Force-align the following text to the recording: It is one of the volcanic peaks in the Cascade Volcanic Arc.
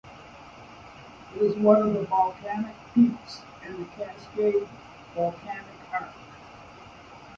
It 1.35 1.41
is 1.43 1.55
one 1.57 1.79
of 1.83 1.93
the 1.93 2.03
volcanic 2.07 2.73
peaks 2.95 3.41
in 3.63 3.81
the 3.81 3.85
Cascade 3.89 4.67
Volcanic 5.13 5.77
Arc. 5.93 6.11